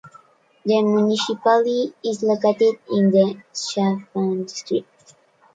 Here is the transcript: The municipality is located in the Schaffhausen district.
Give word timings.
The 0.65 0.81
municipality 0.81 1.93
is 2.03 2.23
located 2.23 2.79
in 2.89 3.11
the 3.11 3.43
Schaffhausen 3.53 4.47
district. 4.47 5.13